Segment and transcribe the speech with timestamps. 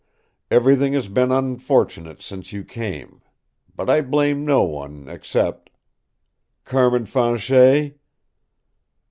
[0.49, 3.21] Everything has been unfortunate since you came.
[3.75, 5.69] But I blame no one, except"
[6.65, 7.99] "Carmin Fanchet?"